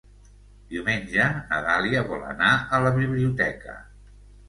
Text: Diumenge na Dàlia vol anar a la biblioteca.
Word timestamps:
Diumenge 0.71 1.27
na 1.51 1.61
Dàlia 1.67 2.03
vol 2.09 2.27
anar 2.33 2.51
a 2.79 2.83
la 2.89 2.97
biblioteca. 3.01 3.81